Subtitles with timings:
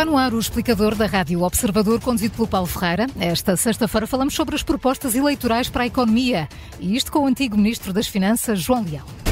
[0.00, 3.06] Está no ar o explicador da Rádio Observador, conduzido pelo Paulo Ferreira.
[3.20, 6.48] Esta sexta-feira falamos sobre as propostas eleitorais para a economia.
[6.78, 9.29] E isto com o antigo Ministro das Finanças, João Leão.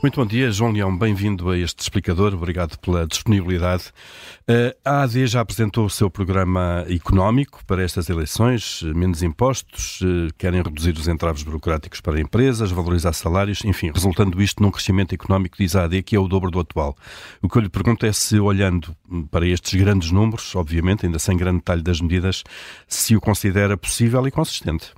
[0.00, 3.90] Muito bom dia, João Leão, bem-vindo a este explicador, obrigado pela disponibilidade.
[4.46, 10.28] Eh, a AD já apresentou o seu programa económico para estas eleições, menos impostos, eh,
[10.38, 15.56] querem reduzir os entraves burocráticos para empresas, valorizar salários, enfim, resultando isto num crescimento económico,
[15.58, 16.94] diz a AD, que é o dobro do atual.
[17.42, 18.94] O que eu lhe pergunto é se, olhando
[19.32, 22.44] para estes grandes números, obviamente, ainda sem grande detalhe das medidas,
[22.86, 24.94] se o considera possível e consistente.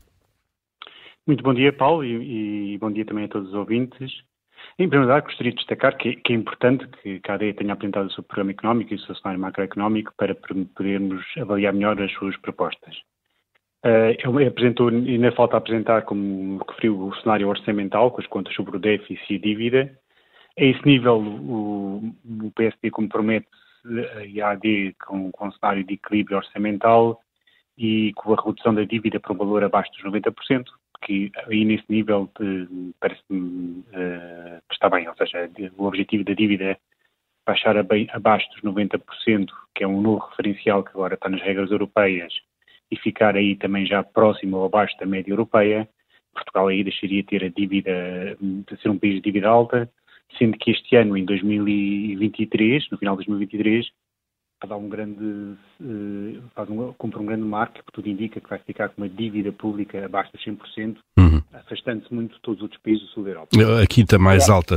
[1.26, 4.28] Muito bom dia, Paulo, e, e bom dia também a todos os ouvintes.
[4.80, 8.06] Em primeiro lugar, gostaria de destacar que, que é importante que a ADE tenha apresentado
[8.06, 12.34] o seu programa económico e o seu cenário macroeconómico para podermos avaliar melhor as suas
[12.38, 12.96] propostas.
[13.84, 18.78] Uh, ele apresentou, ainda falta apresentar, como referiu, o cenário orçamental, com as contas sobre
[18.78, 19.98] o déficit e a dívida.
[20.58, 23.48] A esse nível, o, o PSD compromete
[24.42, 27.20] a AD com, com um cenário de equilíbrio orçamental
[27.76, 30.64] e com a redução da dívida para um valor abaixo dos 90%,
[31.02, 32.30] que aí nesse nível
[33.00, 36.76] parece-me uh, está bem, ou seja, o objetivo da dívida é
[37.46, 42.32] baixar abaixo dos 90%, que é um novo referencial que agora está nas regras europeias,
[42.90, 45.88] e ficar aí também já próximo ou abaixo da média europeia,
[46.32, 49.90] Portugal aí deixaria de ter a dívida, de ser um país de dívida alta,
[50.38, 53.86] sendo que este ano, em 2023, no final de 2023,
[54.66, 55.56] dá um grande,
[56.54, 59.50] faz um, cumpre um grande marco, que tudo indica que vai ficar com uma dívida
[59.52, 61.42] pública abaixo de 100%, uhum.
[61.52, 63.50] afastando-se muito de todos os outros países do sul da Europa.
[63.82, 64.52] A quinta mais é.
[64.52, 64.76] alta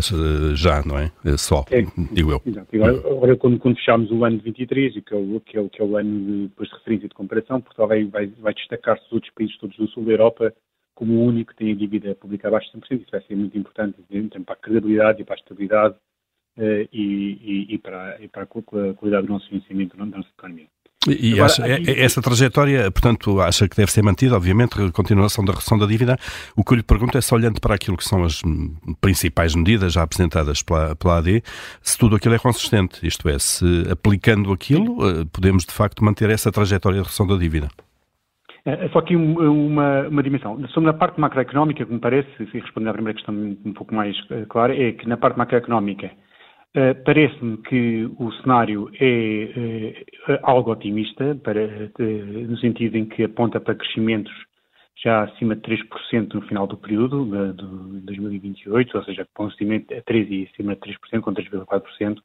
[0.56, 1.12] já, não é?
[1.26, 2.42] é só, é, digo eu.
[2.46, 2.70] Exato.
[2.84, 5.82] Agora, quando, quando fecharmos o ano de 23, que é o, que é o, que
[5.82, 9.14] é o ano de, depois de referência de comparação, Portugal vai, vai, vai destacar-se dos
[9.14, 10.54] outros países todos do sul da Europa
[10.96, 13.02] como o único que tem a dívida pública abaixo de 100%.
[13.02, 13.98] Isso vai ser muito importante
[14.46, 15.96] para a credibilidade e para a estabilidade
[16.58, 20.68] uh, e, e, para, e, para, a qualidade do nosso financiamento da nossa economia.
[21.08, 21.92] E, Agora, acha, aqui...
[21.92, 25.86] É, essa trajetória, portanto, acha que deve ser mantida, obviamente, a continuação da redução da
[25.86, 26.18] dívida.
[26.56, 28.42] O que eu lhe pergunto é se, olhando para aquilo que são as
[29.02, 31.42] principais medidas já apresentadas pela, pela AD,
[31.82, 36.30] se tudo aquilo é consistente, isto é, se aplicando aquilo, eh, podemos de facto manter
[36.30, 37.68] essa trajetória de redução da dívida.
[38.66, 40.58] É, só aqui uma, uma dimensão.
[40.70, 44.16] Sobre a parte macroeconómica, que me parece, se responder à primeira questão um pouco mais
[44.32, 46.10] eh, clara, é que na parte macroeconómica
[46.76, 53.24] Uh, Parece-me que o cenário é uh, algo otimista, para, uh, no sentido em que
[53.24, 54.34] aponta para crescimentos
[55.04, 59.52] já acima de 3% no final do período, de, de 2028, ou seja, com a
[60.06, 62.20] 3 e acima de 3%, com 3,4%.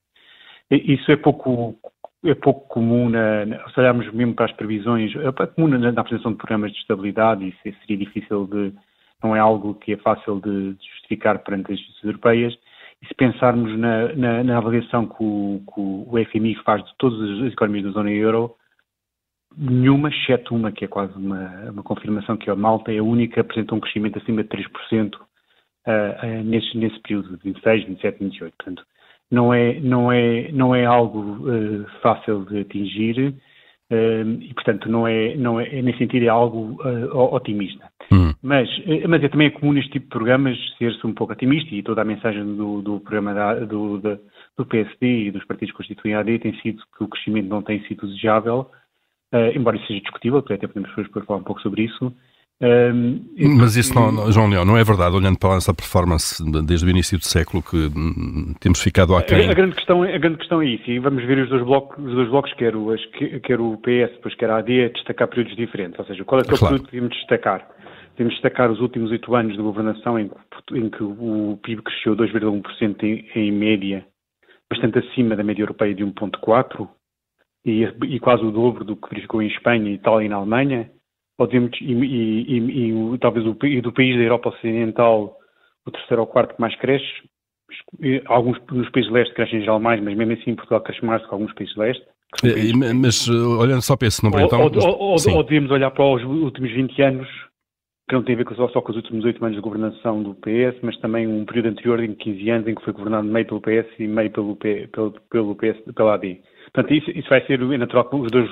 [0.71, 1.75] Isso é pouco,
[2.25, 6.01] é pouco comum, na, na, se olharmos mesmo para as previsões, é comum na, na
[6.01, 8.73] apresentação de programas de estabilidade, isso seria difícil de,
[9.23, 12.59] não é algo que é fácil de, de justificar perante as instituições europeias,
[13.03, 17.21] e se pensarmos na, na, na avaliação que o, que o, FMI faz de todas
[17.41, 18.55] as economias da zona euro,
[19.57, 23.05] nenhuma, exceto uma, que é quase uma, uma confirmação, que é a Malta, é a
[23.05, 27.85] única que apresenta um crescimento acima de 3% uh, uh, nesse, nesse período, de 26,
[27.87, 28.55] 27, 28.
[28.57, 28.85] Portanto,
[29.31, 33.35] não é, não é, não é algo uh, fácil de atingir
[33.91, 37.91] e, portanto, não é, não é, nesse sentido, é algo uh, otimista.
[38.13, 38.35] Hum.
[38.43, 41.83] Mas, eh, mas é também comum neste tipo de programas ser-se um pouco otimista e
[41.83, 44.19] toda a mensagem do, do programa da, do, da,
[44.57, 47.63] do PSD e dos partidos que constituem a AD tem sido que o crescimento não
[47.63, 48.71] tem sido desejável,
[49.33, 52.15] uh, embora isso seja discutível, até podemos depois falar um pouco sobre isso.
[52.61, 53.25] Um,
[53.57, 56.91] Mas isso, não, João Leão, não é verdade, olhando para a nossa performance desde o
[56.91, 59.47] início do século, que hum, temos ficado aquém.
[59.47, 61.63] A, a, grande questão, é, a grande questão é isso, e vamos ver os dois
[61.63, 62.93] blocos, os dois blocos quer, o,
[63.45, 66.51] quer o PS, depois quer a AD, destacar períodos diferentes, ou seja, qual é, que
[66.51, 66.75] é o claro.
[66.75, 67.69] período que devemos destacar?
[68.17, 70.29] Temos de destacar os últimos oito anos de governação em,
[70.73, 74.05] em que o PIB cresceu 2,1% em, em média,
[74.69, 76.89] bastante acima da média europeia de 1,4%
[77.65, 80.91] e, e, quase o dobro do que verificou em Espanha, Itália e na Alemanha.
[81.39, 85.39] Devemos, e, e, e, talvez o, do país da Europa Ocidental
[85.87, 87.07] o terceiro ou quarto que mais cresce.
[88.27, 91.29] Alguns nos países leste crescem em geral mais, mas mesmo assim Portugal cresce mais do
[91.29, 92.05] que alguns países leste.
[92.95, 94.61] Mas olhando só para esse número, então.
[94.61, 97.29] Ou, ou, ou, devemos olhar para os últimos 20 anos
[98.09, 100.35] que não tem a ver só, só com os últimos oito anos de governação do
[100.35, 103.61] PS, mas também um período anterior em 15 anos em que foi governado meio pelo
[103.61, 106.41] PS e meio pelo, pelo, pelo PS, pela AD.
[106.73, 108.51] Portanto, isso, isso vai ser natural que os dois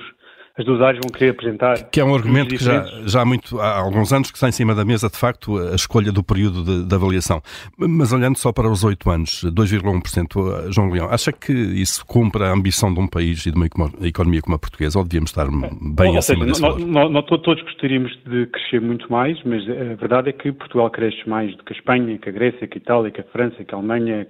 [0.58, 1.90] as duas áreas vão querer apresentar.
[1.90, 4.52] Que é um argumento que já, já há, muito, há alguns anos que está em
[4.52, 7.42] cima da mesa, de facto, a escolha do período de, de avaliação.
[7.76, 12.52] Mas olhando só para os oito anos, 2,1%, João Leão, acha que isso cumpre a
[12.52, 13.66] ambição de um país e de uma
[14.02, 17.62] economia como a portuguesa, ou devíamos estar bem ou acima seja, desse nós, nós, todos
[17.62, 21.74] gostaríamos de crescer muito mais, mas a verdade é que Portugal cresce mais do que
[21.74, 24.26] a Espanha, que a Grécia, que a Itália, que a França, que a Alemanha,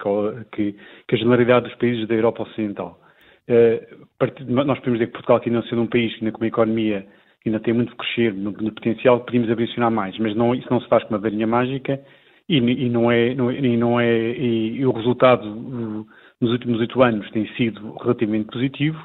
[0.51, 0.75] que,
[1.07, 2.99] que a generalidade dos países da Europa Ocidental.
[3.49, 3.87] Eh,
[4.49, 7.07] nós podemos dizer que Portugal, que ainda sendo um país que ainda com uma economia
[7.45, 10.81] ainda tem muito que crescer no, no potencial, podemos ambicionar mais, mas não, isso não
[10.81, 12.01] se faz com uma varinha mágica
[12.49, 15.47] e, e, não é, não, e, não é e, e o resultado
[16.41, 18.99] nos últimos oito anos tem sido relativamente positivo.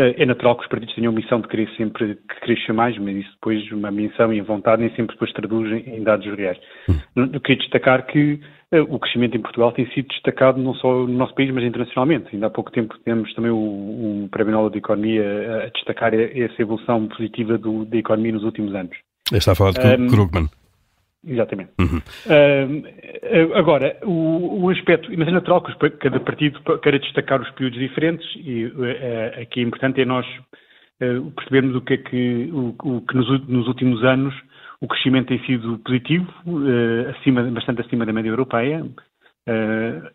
[0.00, 2.96] Eh, é natural que os partidos tenham a missão de querer sempre que cresça mais,
[2.96, 6.58] mas isso depois, uma missão e a vontade, nem sempre depois traduzem em dados reais.
[6.88, 7.28] Hum.
[7.34, 8.40] Eu queria destacar que
[8.72, 12.28] uh, o crescimento em Portugal tem sido destacado não só no nosso país, mas internacionalmente.
[12.32, 16.62] Ainda há pouco tempo temos também o, um Prémio Nobel de Economia a destacar essa
[16.62, 18.96] evolução positiva do, da economia nos últimos anos.
[19.30, 20.48] Está a falar de um, Krugman.
[21.26, 21.72] Exatamente.
[21.78, 21.98] Uhum.
[21.98, 27.78] Uh, agora, o, o, aspecto, mas é natural que cada partido queira destacar os períodos
[27.78, 32.74] diferentes e uh, aqui é importante é nós uh, percebermos o que é que, o,
[32.82, 34.34] o que nos, nos, últimos anos
[34.80, 36.26] o crescimento tem sido positivo,
[37.10, 38.82] acima, bastante acima da média europeia,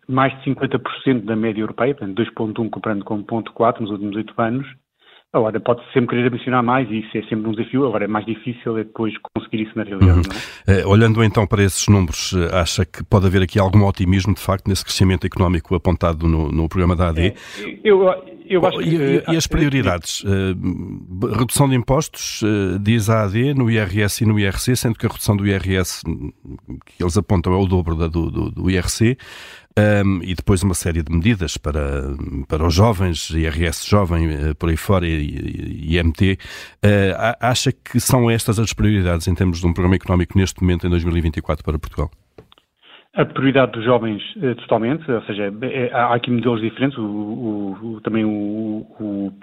[0.08, 4.66] mais de 50% da média europeia, portanto 2.1 comparando com 0.4 nos últimos oito anos,
[5.36, 7.86] Agora, pode sempre querer ambicionar mais e isso é sempre um desafio.
[7.86, 10.28] Agora, é mais difícil é depois conseguir isso na realidade.
[10.28, 10.74] Uhum.
[10.74, 10.86] É?
[10.86, 14.66] olhando então para esses números, eh, acha que pode haver aqui algum otimismo, de facto,
[14.68, 17.20] nesse crescimento económico apontado no, no programa da AD?
[17.20, 17.34] É,
[17.84, 18.08] eu,
[18.48, 20.20] eu acho que, e, e, as prioridades?
[20.20, 25.06] Uh, redução de impostos, uh, diz a AD, no IRS e no IRC, sendo que
[25.06, 26.02] a redução do IRS
[26.84, 29.16] que eles apontam é o dobro da do, do, do IRC.
[29.78, 32.16] Um, e depois uma série de medidas para,
[32.48, 36.38] para os jovens, IRS jovem, eh, por aí fora, e, IMT.
[36.82, 40.86] Uh, acha que são estas as prioridades em termos de um programa económico neste momento,
[40.86, 42.10] em 2024, para Portugal?
[43.16, 47.72] A prioridade dos jovens, eh, totalmente, ou seja, é, há aqui modelos diferentes, o, o,
[47.94, 48.86] o, também o,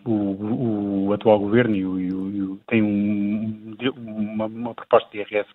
[0.05, 5.49] o, atual governo e tem um, uma, uma, proposta de IRS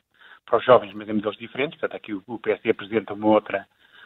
[0.44, 3.64] para os jovens, mas em modelos diferentes, portanto aqui o, PSD apresenta uma outra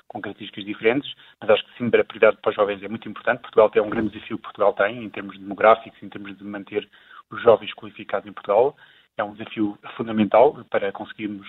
[0.09, 3.41] com características diferentes, mas acho que sim, a prioridade para os jovens é muito importante.
[3.41, 6.87] Portugal tem um grande desafio que Portugal tem, em termos demográficos, em termos de manter
[7.31, 8.77] os jovens qualificados em Portugal.
[9.17, 11.49] É um desafio fundamental para conseguirmos,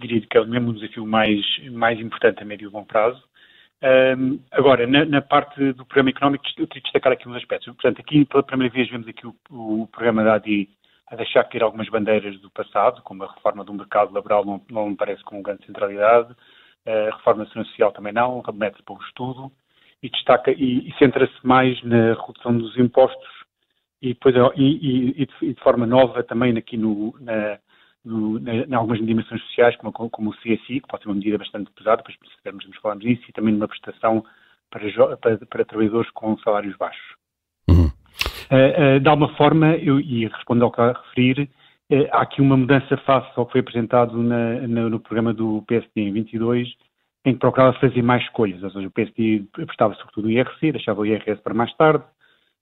[0.00, 3.22] diria que é mesmo um desafio mais, mais importante a médio e longo prazo.
[3.82, 7.72] Um, agora, na, na, parte do programa económico, eu queria destacar aqui uns aspectos.
[7.74, 10.68] Portanto, aqui pela primeira vez vemos aqui o, o programa da ADI
[11.08, 14.90] a deixar cair algumas bandeiras do passado, como a reforma do mercado laboral não, não
[14.90, 16.34] me parece com grande centralidade,
[16.84, 19.52] a reforma social também não, remete para o estudo
[20.02, 23.28] e destaca e, e centra-se mais na redução dos impostos
[24.02, 27.58] e depois e, e, de forma nova também aqui no, na,
[28.06, 31.96] em algumas dimensões sociais, como, como, o CSI, que pode ser uma medida bastante pesada,
[31.98, 34.24] depois precisamos nos falarmos disso, e também numa prestação
[34.70, 37.04] para, para, para trabalhadores com salários baixos.
[37.68, 37.86] Uhum.
[37.86, 41.48] Uh, uh, de alguma forma, eu, e respondo ao que a referir,
[41.90, 45.62] eh, há aqui uma mudança face ao que foi apresentado na, na, no programa do
[45.66, 46.68] PSD em 22,
[47.24, 51.00] em que procurava fazer mais escolhas, ou seja, o PSD apostava sobretudo no IRC, deixava
[51.00, 52.04] o IRS para mais tarde,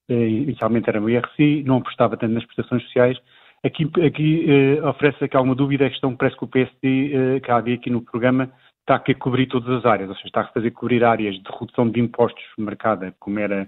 [0.09, 3.17] inicialmente era no IRC, não apostava tanto nas prestações sociais.
[3.65, 7.49] Aqui, aqui eh, oferece aqui alguma dúvida, a questão parece que o PSD, eh, que
[7.49, 8.51] há aqui no programa,
[8.81, 11.49] está a querer cobrir todas as áreas, ou seja, está a fazer cobrir áreas de
[11.59, 13.67] redução de impostos marcada, como era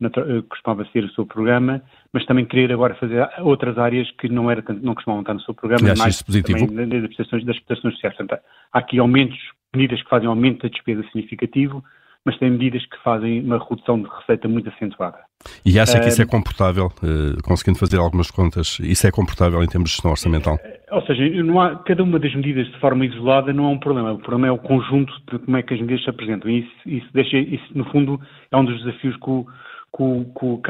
[0.00, 4.50] eh, costumava ser o seu programa, mas também querer agora fazer outras áreas que não,
[4.50, 8.16] era, não costumavam estar no seu programa, e mais também das prestações, das prestações sociais.
[8.16, 8.40] Portanto,
[8.72, 9.38] há aqui aumentos,
[9.74, 11.82] medidas que fazem aumento da despesa significativo,
[12.24, 15.18] mas tem medidas que fazem uma redução de receita muito acentuada.
[15.64, 19.66] E acha que isso é comportável, uh, conseguindo fazer algumas contas, isso é comportável em
[19.66, 20.54] termos de gestão orçamental?
[20.54, 23.78] Uh, ou seja, não há, cada uma das medidas de forma isolada não é um
[23.78, 26.50] problema, o problema é o conjunto de como é que as medidas se apresentam.
[26.50, 29.46] E isso, isso, deixa, isso no fundo, é um dos desafios que o,
[29.92, 30.60] com, com,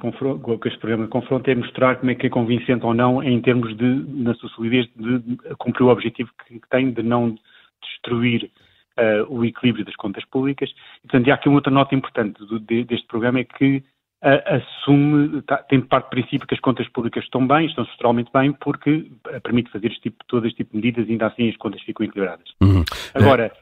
[0.00, 3.22] confronto, com este programa de confronto é mostrar como é que é convincente ou não
[3.22, 7.36] em termos de, na sua solidez, de cumprir o objetivo que, que tem de não
[7.80, 8.50] destruir
[8.98, 10.70] uh, o equilíbrio das contas públicas.
[11.04, 13.82] E, portanto, há aqui uma outra nota importante do, de, deste programa é que
[14.22, 18.30] uh, assume, tá, tem parte de princípio que as contas públicas estão bem, estão estruturalmente
[18.32, 21.48] bem, porque uh, permite fazer este tipo, todo este tipo de medidas e ainda assim
[21.48, 22.48] as contas ficam equilibradas.
[22.62, 22.84] Uhum.
[23.14, 23.52] Agora,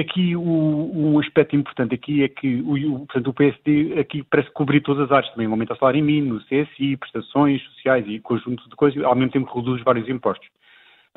[0.00, 4.80] aqui o, um aspecto importante aqui é que o, portanto, o PSD aqui parece cobrir
[4.80, 9.02] todas as áreas, também aumenta o salário mínimo, CSI, prestações sociais e conjunto de coisas,
[9.02, 10.48] ao mesmo tempo reduz vários impostos.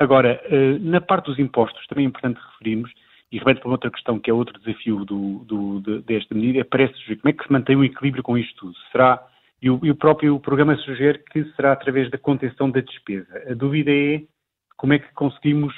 [0.00, 2.90] Agora, eh, na parte dos impostos, também é importante referirmos,
[3.30, 6.64] e remete para outra questão que é outro desafio do, do, de, desta medida, é
[6.64, 8.74] parece como é que se mantém o equilíbrio com isto tudo?
[8.90, 9.24] Será
[9.62, 13.28] E o, e o, próprio programa sugere que será através da contenção da despesa.
[13.48, 14.22] A dúvida é
[14.76, 15.74] como é que conseguimos,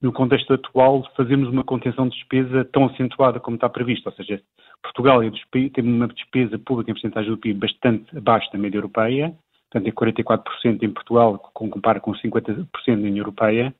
[0.00, 4.06] no contexto atual, fazermos uma contenção de despesa tão acentuada como está previsto.
[4.06, 4.40] Ou seja,
[4.82, 5.20] Portugal
[5.52, 9.36] tem uma despesa pública em porcentagem do PIB bastante abaixo da média europeia,
[9.70, 13.74] portanto é 44% em Portugal, com compara com 50% na União Europeia,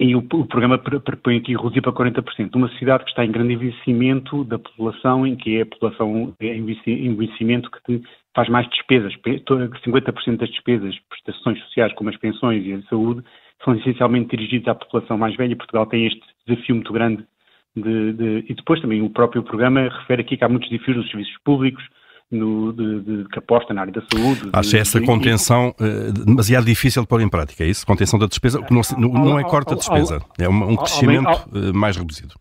[0.00, 2.54] e o, o programa propõe aqui reduzir para 40%.
[2.54, 6.58] Uma sociedade que está em grande envelhecimento da população, em que é a população em
[6.60, 8.00] envelhecimento que
[8.34, 9.12] faz mais despesas.
[9.16, 13.24] 50% das despesas, prestações sociais, como as pensões e a saúde,
[13.64, 15.56] são essencialmente dirigidas à população mais velha.
[15.56, 17.26] Portugal tem este desafio muito grande
[17.74, 21.10] de, de, e depois também o próprio programa refere aqui que há muitos desafios nos
[21.10, 21.84] serviços públicos,
[22.30, 24.50] no, de, de, que aposta na área da saúde.
[24.52, 27.86] Acha essa contenção uh, demasiado difícil de pôr em prática, é isso?
[27.86, 31.74] Contenção da despesa, que não, não é corte da despesa, é um, um crescimento uh,
[31.74, 32.34] mais reduzido.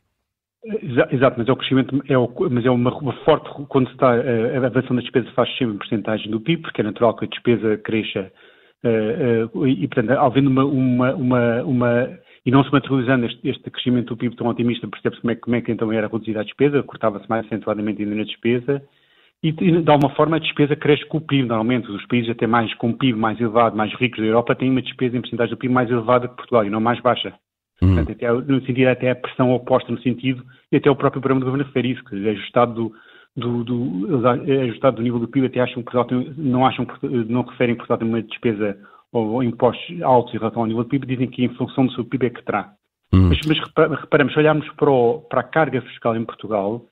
[1.12, 4.12] Exato, mas é o crescimento, é o, mas é uma, uma, forte, quando se está,
[4.12, 7.27] a avaliação da despesa faz sempre em porcentagem do PIB, porque é natural que a
[7.27, 8.29] despesa cresça,
[8.84, 13.70] uh, uh, e portanto, havendo uma, uma, uma, uma, e não se materializando este, este,
[13.70, 16.44] crescimento do PIB tão otimista, percebe-se como é, como é que então era reduzida a
[16.44, 18.84] despesa, cortava-se mais acentuadamente ainda na despesa,
[19.44, 21.48] e, de alguma forma a despesa cresce com o PIB.
[21.48, 24.82] Normalmente os países até mais com PIB mais elevado, mais ricos da Europa, têm uma
[24.82, 27.34] despesa em porcentagem do PIB mais elevada que Portugal e não mais baixa.
[27.82, 27.96] Hum.
[27.96, 31.41] Portanto, até, no sentido até a pressão oposta no sentido, e até o próprio programa
[31.41, 35.27] do governo refere isso, que é ajustado do, do, do, é ajustado do nível do
[35.27, 36.88] PIB, até acham que Portugal tem, não acham,
[37.27, 38.75] não referem Portugal tem uma despesa
[39.12, 41.94] ou, ou, impostos altos em relação ao nível do PIB, dizem que em função do
[41.94, 42.72] seu PIB é que terá.
[43.13, 43.29] Hum.
[43.29, 43.60] Mas, mas
[44.00, 46.84] reparamos, se olharmos para, o, para a carga fiscal em Portugal,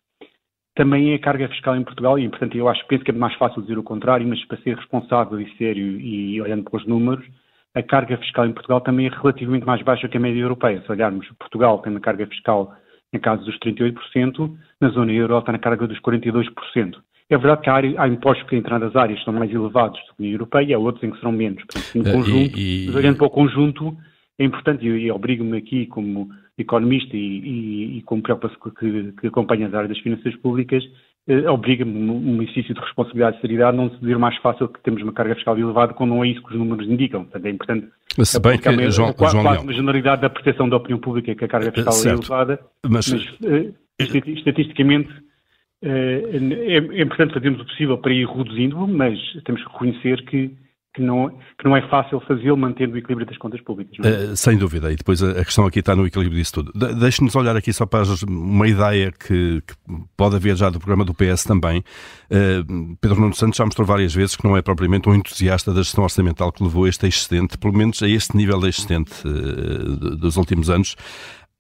[0.76, 3.34] também é a carga fiscal em Portugal, e portanto eu acho, penso que é mais
[3.36, 7.26] fácil dizer o contrário, mas para ser responsável e sério e olhando para os números,
[7.74, 10.82] a carga fiscal em Portugal também é relativamente mais baixa que a média europeia.
[10.86, 12.74] Se olharmos, Portugal tem uma carga fiscal
[13.12, 16.96] em casa dos 38%, na zona euro está na carga dos 42%.
[17.30, 20.12] É verdade que há, há impostos que entram nas áreas são mais elevados do que
[20.12, 21.64] a União Europeia, há outros em que serão menos.
[21.64, 22.96] Portanto, no eh, conjunto, e, e...
[22.96, 23.98] olhando para o conjunto,
[24.40, 29.28] é importante, e, e obrigo-me aqui como economista e, e, e como preocupação que, que
[29.28, 30.84] acompanha a área das finanças públicas,
[31.28, 35.02] eh, obriga-me um exercício de responsabilidade e seriedade não se dizer mais fácil que temos
[35.02, 37.24] uma carga fiscal elevada quando não é isso que os números indicam.
[37.24, 37.88] Portanto, é importante
[38.24, 41.44] se bem que, é, João, quase, João uma generalidade da percepção da opinião pública que
[41.44, 42.20] a carga fiscal é certo.
[42.22, 48.26] é elevada, mas, mas uh, estatisticamente uh, é, é importante fazermos o possível para ir
[48.28, 50.52] reduzindo, mas temos que reconhecer que
[50.96, 53.94] que não, que não é fácil fazê-lo mantendo o equilíbrio das contas públicas.
[54.04, 54.32] É?
[54.32, 56.72] Uh, sem dúvida, e depois a, a, questão aqui está no equilíbrio disso tudo.
[56.74, 59.76] De, Deixe-nos olhar aqui só para uma ideia que, que,
[60.16, 61.84] pode haver já do programa do PS também.
[62.32, 65.82] Uh, Pedro Nuno Santos já mostrou várias vezes que não é propriamente um entusiasta da
[65.82, 70.38] gestão orçamental que levou este excedente, pelo menos a este nível de excedente uh, dos
[70.38, 70.96] últimos anos.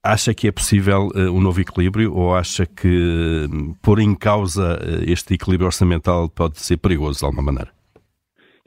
[0.02, 4.80] Acha que é possível uh, um novo equilíbrio ou acha que uh, pôr em causa
[4.80, 7.75] uh, este equilíbrio orçamental pode ser perigoso de alguma maneira?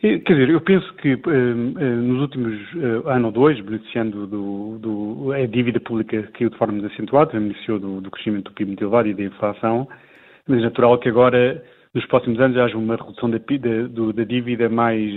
[0.00, 5.32] Quer dizer, eu penso que uh, nos últimos uh, ano ou dois, beneficiando do, do,
[5.32, 9.08] a dívida pública caiu de forma desacentuada, beneficiou do, do crescimento do PIB muito elevado
[9.08, 9.88] e da inflação,
[10.46, 11.60] mas é natural que agora,
[11.92, 15.10] nos próximos anos, haja uma redução da, da, da dívida mais,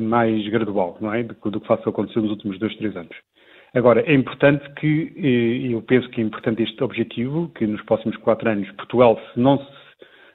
[0.00, 1.22] mais gradual, não é?
[1.22, 3.14] Do, do que faça acontecer nos últimos dois, três anos.
[3.74, 5.12] Agora, é importante que,
[5.70, 9.58] eu penso que é importante este objetivo, que nos próximos quatro anos Portugal, se não
[9.58, 9.77] se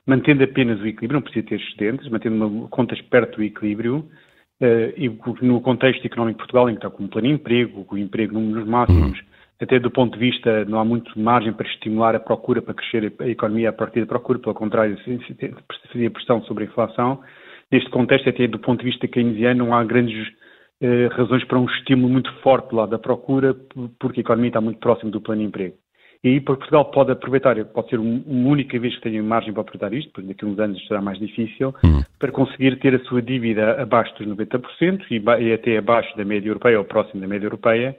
[0.05, 4.09] mantendo apenas o equilíbrio, não precisa ter excedentes, mantendo uma, contas perto do equilíbrio,
[4.61, 5.09] uh, e
[5.41, 7.99] no contexto económico de Portugal, em que está com um plano de emprego, com o
[7.99, 9.25] emprego nos máximos, uhum.
[9.61, 13.13] até do ponto de vista, não há muito margem para estimular a procura, para crescer
[13.19, 14.97] a economia a partir da procura, pelo contrário,
[15.91, 17.21] fazia pressão sobre a inflação.
[17.71, 21.65] Neste contexto, até do ponto de vista keynesiano, não há grandes uh, razões para um
[21.65, 23.55] estímulo muito forte lá da procura,
[23.99, 25.75] porque a economia está muito próxima do plano de emprego.
[26.23, 29.61] E aí Portugal pode aproveitar, pode ser uma um única vez que tenha margem para
[29.61, 32.01] aproveitar isto, porque daqui a uns anos será mais difícil, hum.
[32.17, 36.47] para conseguir ter a sua dívida abaixo dos 90% e, e, até abaixo da média
[36.47, 37.97] europeia ou próximo da média europeia.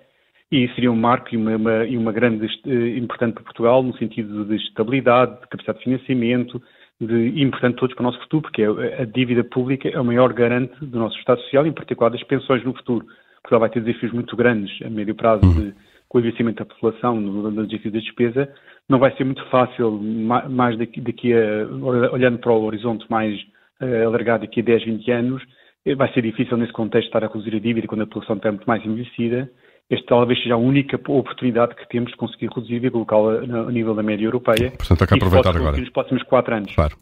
[0.50, 3.94] E seria um marco e uma, uma, e uma grande uh, importante para Portugal no
[3.98, 6.62] sentido de estabilidade, de capacidade de financiamento,
[6.98, 10.04] de, e importante todos para o nosso futuro, porque a, a dívida pública é o
[10.04, 13.04] maior garante do nosso Estado Social, em particular das pensões no futuro.
[13.42, 15.52] Portugal vai ter desafios muito grandes a médio prazo hum.
[15.54, 15.74] de
[16.14, 18.48] com o envelhecimento da população no, desafio da despesa,
[18.88, 21.66] não vai ser muito fácil, mais daqui, daqui a,
[22.12, 23.36] olhando para o horizonte mais
[23.82, 25.42] uh, alargado daqui a 10, 20 anos,
[25.84, 28.52] eh, vai ser difícil nesse contexto estar a reduzir a dívida quando a população está
[28.52, 29.50] muito mais envelhecida
[29.90, 33.94] esta talvez seja a única oportunidade que temos de conseguir reduzir e colocá-la a nível
[33.94, 34.70] da média europeia.
[34.70, 35.76] Portanto, há que aproveitar agora.
[35.76, 36.74] nos próximos quatro anos.
[36.74, 36.96] Claro.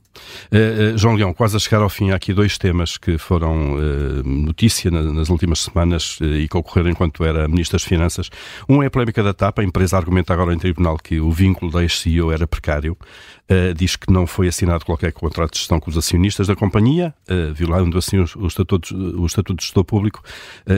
[0.53, 3.75] Uh, uh, João Leão, quase a chegar ao fim, há aqui dois temas que foram
[3.75, 8.31] uh, notícia nas últimas semanas e que ocorreram enquanto era Ministro das Finanças.
[8.69, 9.61] Um é a polémica da TAP.
[9.61, 12.97] A empresa argumenta agora em tribunal que o vínculo da ex-CEO era precário.
[13.77, 17.15] diz que não foi assinado qualquer contrato de gestão com os acionistas da companhia,
[17.55, 20.23] violando assim o, o, estatuto, o Estatuto de Gestor Público.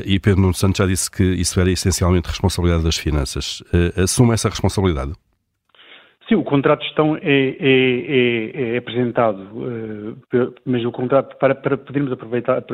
[0.05, 3.63] e Pedro Nuno Santos já disse que isso era essencialmente responsabilidade das finanças.
[3.97, 5.13] assume essa responsabilidade?
[6.29, 11.55] Sim, o contrato de gestão é, é, é, é apresentado, uh, mas o contrato, para,
[11.55, 12.65] para podermos aproveitar,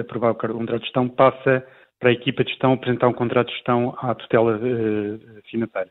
[0.00, 1.66] aprovar o contrato de gestão, passa
[1.98, 5.90] para a equipa de gestão apresentar um contrato de gestão à tutela uh, financeira.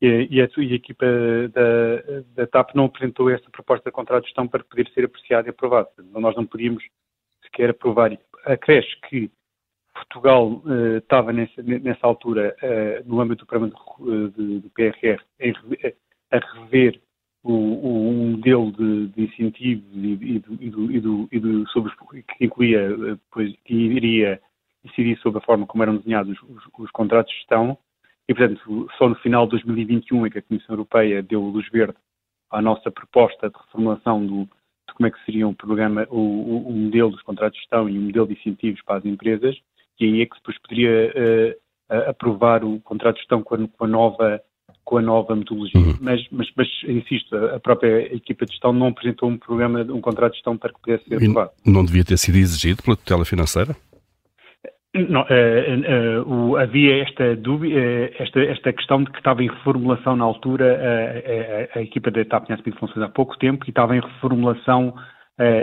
[0.00, 1.04] E, e, a, e, a, equipa
[1.52, 5.48] da, da, TAP não apresentou essa proposta de contrato de gestão para poder ser apreciada
[5.48, 5.88] e aprovada.
[6.12, 6.82] Nós não podíamos
[7.42, 8.16] sequer aprovar.
[8.46, 9.30] Acresce que
[10.04, 10.62] Portugal
[10.98, 12.56] estava nessa, nessa altura,
[13.04, 15.54] no âmbito do programa do PRR, em,
[16.30, 17.00] a rever
[17.42, 21.92] o, o modelo de, de incentivos e, e, do, e, do, e do, sobre,
[22.36, 24.40] que incluía, depois, que iria
[24.84, 27.76] incidir sobre a forma como eram desenhados os, os, contratos de gestão.
[28.28, 31.96] E, portanto, só no final de 2021 é que a Comissão Europeia deu luz verde
[32.50, 36.72] à nossa proposta de reformulação do, de como é que seria o programa, o, o,
[36.72, 39.56] modelo dos contratos de gestão e o modelo de incentivos para as empresas
[40.00, 43.84] e aí é que depois poderia uh, aprovar o contrato de gestão com a, com
[43.84, 44.40] a nova
[44.84, 45.80] com a nova metodologia.
[45.80, 45.96] Uhum.
[46.00, 50.32] Mas, mas, mas, insisto, a própria equipa de gestão não apresentou um programa, um contrato
[50.32, 51.50] de gestão para que pudesse ser aprovado.
[51.64, 53.76] Não devia ter sido exigido pela tutela financeira?
[54.92, 57.78] Não, uh, uh, uh, havia esta, dúvida,
[58.18, 60.80] esta, esta questão de que estava em reformulação na altura,
[61.74, 64.92] a, a, equipa da ETAP tinha assumido funções há pouco tempo e estava em reformulação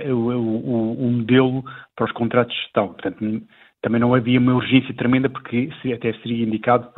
[0.06, 1.64] o, o, o, modelo
[1.94, 2.88] para os contratos de gestão.
[2.88, 3.44] Portanto,
[3.88, 6.90] também não havia uma urgência tremenda, porque até seria indicado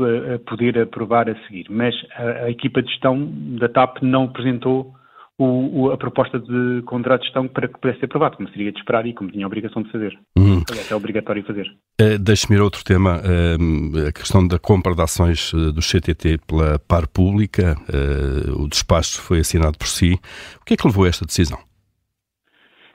[0.47, 1.67] poder aprovar a seguir.
[1.69, 3.29] Mas a, a equipa de gestão
[3.59, 4.95] da TAP não apresentou
[5.37, 8.71] o, o, a proposta de contrato de gestão para que pudesse ser aprovado, como seria
[8.71, 10.17] de esperar e como tinha a obrigação de fazer.
[10.35, 10.63] Uhum.
[10.67, 11.67] Aliás, é obrigatório fazer.
[12.01, 16.39] Uh, Deixe-me ir a outro tema, uh, a questão da compra de ações do CTT
[16.47, 17.77] pela par pública.
[17.87, 20.19] Uh, o despacho foi assinado por si.
[20.59, 21.68] O que é que levou a esta decisão?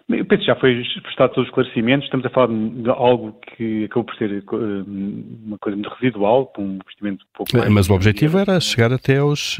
[0.08, 2.04] Eu penso que já foi prestado todos os esclarecimentos.
[2.04, 6.62] Estamos a falar de algo que acabou por ser eh, uma coisa muito residual, com
[6.62, 7.70] um investimento pouco mais.
[7.70, 9.56] Mas o objetivo era chegar até aos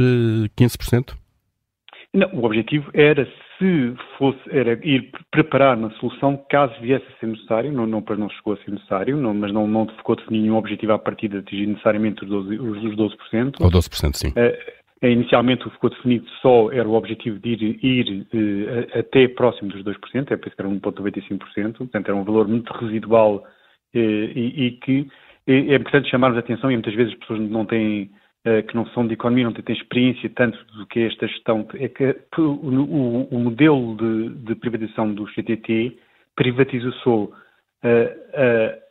[0.59, 1.13] 15%?
[1.13, 1.15] Eh,
[2.13, 3.27] não, o objetivo era,
[3.59, 8.29] se fosse, era ir preparar uma solução caso viesse a ser necessário, não, não, não
[8.29, 11.67] chegou a ser necessário, não, mas não, não ficou nenhum objetivo à partida de atingir
[11.67, 12.61] necessariamente os 12%.
[12.61, 13.55] Os 12%.
[13.61, 14.29] Ou 12%, sim.
[14.29, 19.83] Uh, inicialmente ficou definido só era o objetivo de ir, ir uh, até próximo dos
[19.83, 23.45] 2%, é isso que era 1,95%, portanto era um valor muito residual uh,
[23.95, 25.09] e, e, que
[25.47, 28.11] é, é importante chamarmos a atenção e muitas vezes as pessoas não têm,
[28.69, 31.89] que não são de economia, não têm experiência tanto do que é esta gestão, é
[31.89, 35.99] que o, o, modelo de, de, privatização do CTT
[36.37, 37.44] privatizou uh,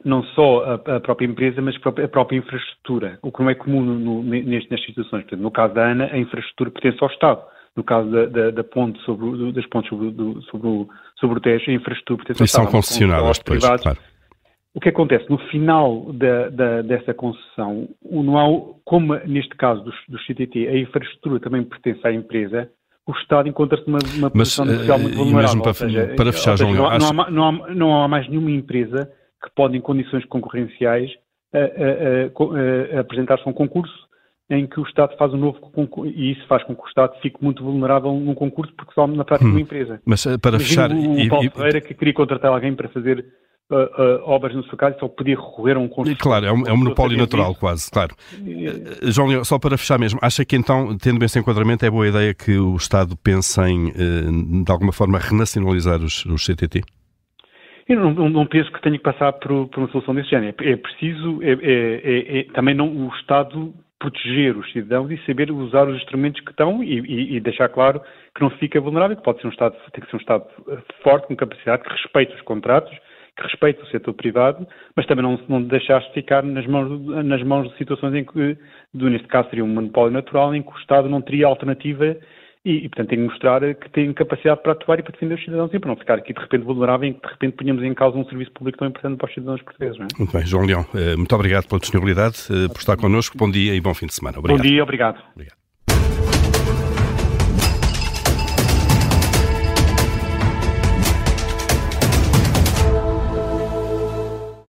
[0.06, 4.24] não só a, própria empresa, mas a própria infraestrutura, o que não é comum no,
[4.24, 5.24] nestas situações.
[5.24, 7.42] Portanto, no caso da ANA, a infraestrutura pertence ao Estado.
[7.76, 10.88] No caso da, da, da ponte sobre, das pontes sobre, do, sobre, o,
[11.20, 12.62] sobre o Tejo, a infraestrutura pertence ao Estado.
[12.62, 13.84] E são concessionadas depois, privados.
[13.84, 14.00] claro.
[14.76, 19.96] O que acontece no final da, da, dessa concessão, não há, como neste caso dos,
[20.08, 22.70] do CTT, a infraestrutura também pertence à empresa,
[23.06, 25.42] o Estado encontra-se numa, numa posição Mas, social muito eh, vulnerável.
[25.42, 27.14] Mesmo para, seja, para fechar, seja, João não, acho...
[27.14, 29.12] não, há, não, há, não, há, mais nenhuma empresa
[29.44, 31.12] que pode, em condições concorrenciais,
[33.00, 33.94] apresentar-se a um concurso
[34.50, 37.18] em que o Estado faz um novo concurso, e isso faz com que o Estado
[37.22, 39.54] fique muito vulnerável num concurso, porque só na prática hum.
[39.54, 40.02] uma empresa.
[40.06, 40.92] Mas eh, para Imagina fechar...
[40.92, 43.26] O, o Paulo e, Ferreira que queria contratar alguém para fazer
[43.72, 46.22] uh, uh, obras no seu caso, só podia recorrer a um construtor.
[46.22, 48.16] Claro, é um, é um monopólio natural, quase, claro.
[48.34, 52.08] Uh, João Leão, só para fechar mesmo, acha que então, tendo esse enquadramento, é boa
[52.08, 56.82] ideia que o Estado pense em, de alguma forma, renacionalizar os, os CTT?
[57.88, 60.56] Eu não, não, não, penso que tenha que passar por, por uma solução desse género.
[60.62, 65.26] É, é preciso, é, é, é, é, também não o Estado proteger os cidadãos e
[65.26, 68.02] saber usar os instrumentos que estão e, e, e, deixar claro
[68.36, 70.46] que não se fica vulnerável, que pode ser um Estado, tem que ser um Estado
[71.02, 72.92] forte, com capacidade, que respeite os contratos,
[73.36, 77.70] que respeite o setor privado, mas também não, não deixar-se ficar nas mãos, nas mãos
[77.72, 78.58] de situações em que,
[78.94, 82.16] neste caso, seria um monopólio natural, em que o Estado não teria alternativa
[82.66, 85.44] e, e, portanto, tem que mostrar que tem capacidade para atuar e para defender os
[85.44, 87.94] cidadãos e para não ficar aqui de repente vulnerável e que de repente ponhamos em
[87.94, 90.00] causa um serviço público tão importante para os cidadãos portugueses.
[90.00, 90.08] É?
[90.18, 93.38] Muito bem, João Leão, eh, muito obrigado pela disponibilidade, eh, por estar connosco.
[93.38, 94.40] Bom dia e bom fim de semana.
[94.40, 94.64] Obrigado.
[94.64, 95.22] Bom dia, obrigado.
[95.34, 95.63] obrigado.